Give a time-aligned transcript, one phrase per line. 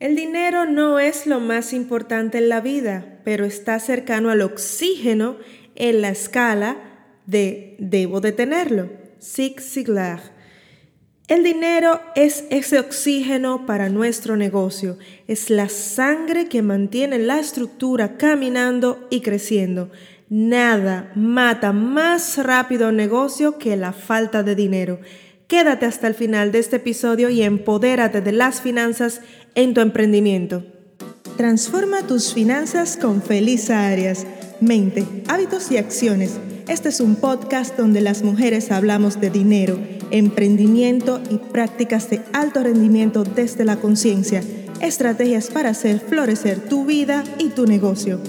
[0.00, 5.36] El dinero no es lo más importante en la vida, pero está cercano al oxígeno
[5.74, 6.78] en la escala
[7.26, 8.88] de debo de tenerlo.
[9.22, 10.22] Zig Ziglar.
[11.28, 14.96] El dinero es ese oxígeno para nuestro negocio,
[15.28, 19.90] es la sangre que mantiene la estructura caminando y creciendo.
[20.30, 24.98] Nada mata más rápido un negocio que la falta de dinero.
[25.50, 29.20] Quédate hasta el final de este episodio y empodérate de las finanzas
[29.56, 30.62] en tu emprendimiento.
[31.36, 34.28] Transforma tus finanzas con Feliz Arias.
[34.60, 36.38] Mente, hábitos y acciones.
[36.68, 39.76] Este es un podcast donde las mujeres hablamos de dinero,
[40.12, 44.44] emprendimiento y prácticas de alto rendimiento desde la conciencia.
[44.80, 48.20] Estrategias para hacer florecer tu vida y tu negocio.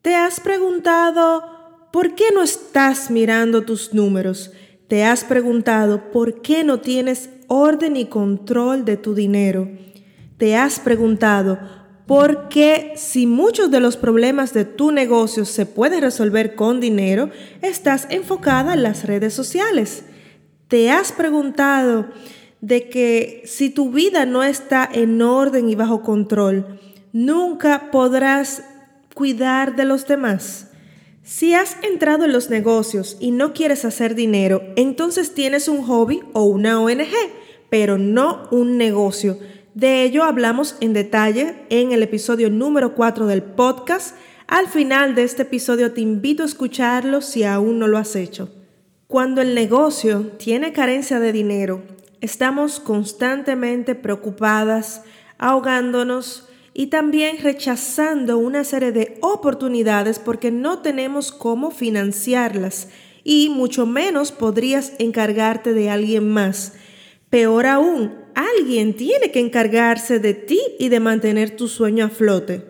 [0.00, 1.44] ¿Te has preguntado
[1.92, 4.52] por qué no estás mirando tus números?
[4.88, 9.68] ¿Te has preguntado por qué no tienes orden y control de tu dinero?
[10.36, 11.58] ¿Te has preguntado
[12.06, 17.30] por qué si muchos de los problemas de tu negocio se pueden resolver con dinero,
[17.62, 20.04] estás enfocada en las redes sociales?
[20.68, 22.06] ¿Te has preguntado
[22.60, 26.78] de que si tu vida no está en orden y bajo control,
[27.12, 28.62] nunca podrás
[29.14, 30.70] cuidar de los demás?
[31.26, 36.22] Si has entrado en los negocios y no quieres hacer dinero, entonces tienes un hobby
[36.34, 37.10] o una ONG,
[37.68, 39.36] pero no un negocio.
[39.74, 44.14] De ello hablamos en detalle en el episodio número 4 del podcast.
[44.46, 48.54] Al final de este episodio te invito a escucharlo si aún no lo has hecho.
[49.08, 51.82] Cuando el negocio tiene carencia de dinero,
[52.20, 55.02] estamos constantemente preocupadas,
[55.38, 62.88] ahogándonos, y también rechazando una serie de oportunidades porque no tenemos cómo financiarlas
[63.24, 66.74] y mucho menos podrías encargarte de alguien más.
[67.30, 72.62] Peor aún, alguien tiene que encargarse de ti y de mantener tu sueño a flote.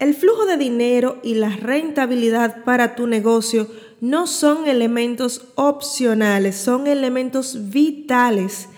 [0.00, 3.68] El flujo de dinero y la rentabilidad para tu negocio
[4.00, 8.68] no son elementos opcionales, son elementos vitales.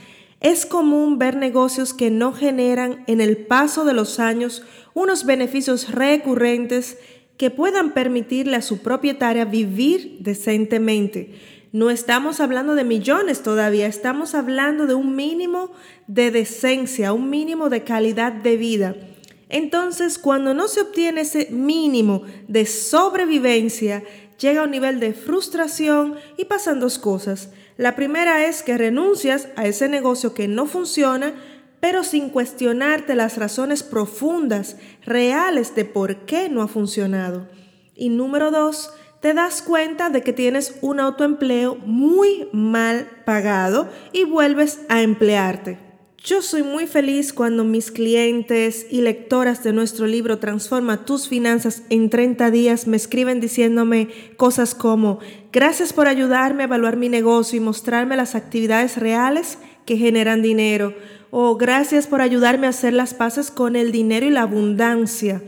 [0.41, 4.62] Es común ver negocios que no generan en el paso de los años
[4.94, 6.99] unos beneficios recurrentes
[7.37, 11.34] que puedan permitirle a su propietaria vivir decentemente.
[11.72, 15.72] No estamos hablando de millones todavía, estamos hablando de un mínimo
[16.06, 18.97] de decencia, un mínimo de calidad de vida.
[19.48, 24.04] Entonces, cuando no se obtiene ese mínimo de sobrevivencia,
[24.38, 27.50] llega un nivel de frustración y pasan dos cosas.
[27.76, 31.32] La primera es que renuncias a ese negocio que no funciona,
[31.81, 37.48] pero sin cuestionarte las razones profundas, reales de por qué no ha funcionado.
[37.94, 44.25] Y número dos, te das cuenta de que tienes un autoempleo muy mal pagado y
[44.25, 45.88] vuelves a emplearte.
[46.25, 51.83] Yo soy muy feliz cuando mis clientes y lectoras de nuestro libro Transforma tus finanzas
[51.91, 55.21] en 30 días me escriben diciéndome cosas como,
[55.53, 60.93] gracias por ayudarme a evaluar mi negocio y mostrarme las actividades reales que generan dinero,
[61.31, 65.41] o gracias por ayudarme a hacer las paces con el dinero y la abundancia.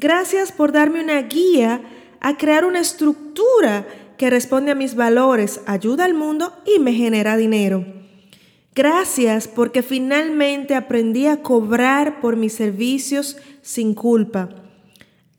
[0.00, 1.82] Gracias por darme una guía
[2.20, 3.86] a crear una estructura
[4.16, 7.97] que responde a mis valores, ayuda al mundo y me genera dinero.
[8.78, 14.50] Gracias porque finalmente aprendí a cobrar por mis servicios sin culpa.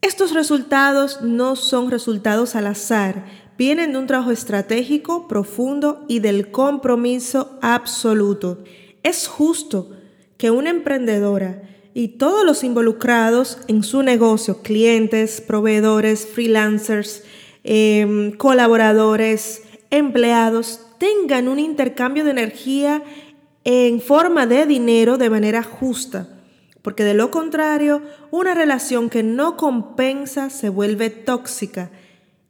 [0.01, 3.23] Estos resultados no son resultados al azar,
[3.57, 8.61] vienen de un trabajo estratégico, profundo y del compromiso absoluto.
[9.03, 9.89] Es justo
[10.35, 11.61] que una emprendedora
[11.93, 17.23] y todos los involucrados en su negocio, clientes, proveedores, freelancers,
[17.63, 23.01] em, colaboradores, empleados, tengan un intercambio de energía
[23.63, 26.27] en forma de dinero de manera justa,
[26.81, 31.91] porque de lo contrario, una relación que no compensa se vuelve tóxica.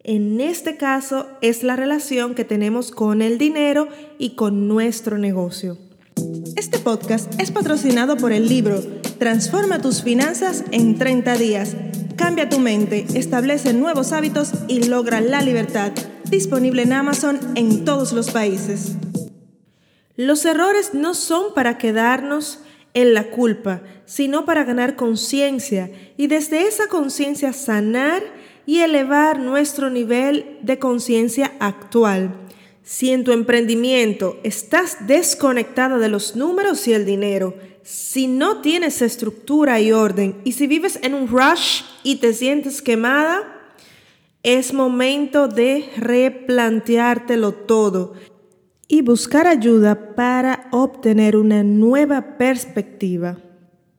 [0.04, 3.88] En este caso es la relación que tenemos con el dinero
[4.18, 5.78] y con nuestro negocio.
[6.56, 8.82] Este podcast es patrocinado por el libro
[9.20, 11.76] Transforma tus finanzas en 30 días.
[12.16, 15.92] Cambia tu mente, establece nuevos hábitos y logra la libertad.
[16.30, 18.96] Disponible en Amazon en todos los países.
[20.20, 22.60] Los errores no son para quedarnos
[22.94, 28.22] en la culpa, sino para ganar conciencia y desde esa conciencia sanar
[28.66, 32.36] y elevar nuestro nivel de conciencia actual.
[32.84, 39.02] Si en tu emprendimiento estás desconectada de los números y el dinero, si no tienes
[39.02, 43.56] estructura y orden y si vives en un rush y te sientes quemada,
[44.44, 48.16] es momento de replanteártelo todo
[48.92, 53.38] y buscar ayuda para obtener una nueva perspectiva.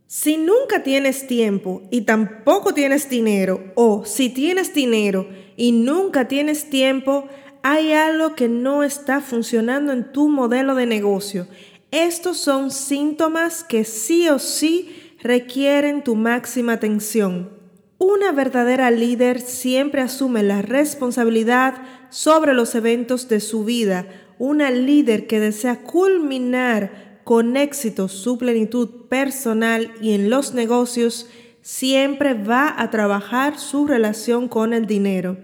[0.08, 6.68] Si nunca tienes tiempo y tampoco tienes dinero, o si tienes dinero y nunca tienes
[6.68, 7.28] tiempo,
[7.62, 11.46] hay algo que no está funcionando en tu modelo de negocio.
[11.92, 17.50] Estos son síntomas que sí o sí requieren tu máxima atención.
[17.98, 21.74] Una verdadera líder siempre asume la responsabilidad
[22.08, 24.06] sobre los eventos de su vida.
[24.40, 31.28] Una líder que desea culminar con éxito su plenitud personal y en los negocios
[31.60, 35.36] siempre va a trabajar su relación con el dinero.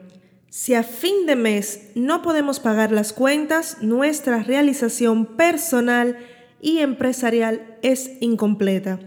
[0.48, 6.16] Si a fin de mes no podemos pagar las cuentas, nuestra realización personal
[6.62, 8.98] y empresarial es incompleta.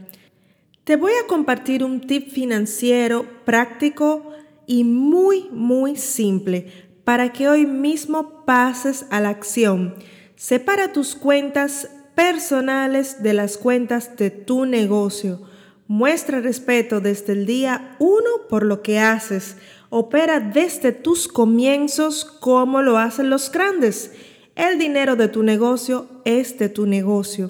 [0.83, 4.33] Te voy a compartir un tip financiero práctico
[4.67, 9.95] y muy, muy simple para que hoy mismo pases a la acción.
[10.35, 15.41] Separa tus cuentas personales de las cuentas de tu negocio.
[15.87, 19.57] Muestra respeto desde el día uno por lo que haces.
[19.89, 24.11] Opera desde tus comienzos como lo hacen los grandes.
[24.53, 27.49] El dinero de tu negocio es de tu negocio.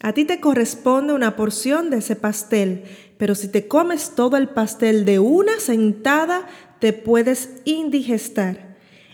[0.00, 2.84] A ti te corresponde una porción de ese pastel,
[3.18, 6.46] pero si te comes todo el pastel de una sentada,
[6.78, 8.71] te puedes indigestar.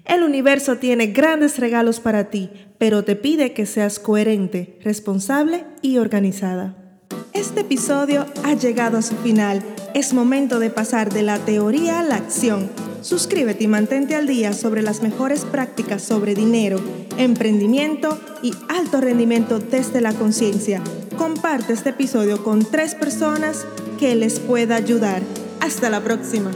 [0.09, 5.99] El universo tiene grandes regalos para ti, pero te pide que seas coherente, responsable y
[5.99, 6.77] organizada.
[7.35, 9.63] Este episodio ha llegado a su final.
[9.95, 12.71] Es momento de pasar de la teoría a la acción.
[13.03, 16.81] Suscríbete y mantente al día sobre las mejores prácticas sobre dinero,
[17.19, 20.83] emprendimiento y alto rendimiento desde la conciencia.
[21.19, 23.67] Comparte este episodio con tres personas
[23.99, 25.21] que les pueda ayudar.
[25.61, 26.51] Hasta la próxima.